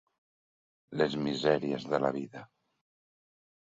[1.03, 2.47] Les misèries de la vida.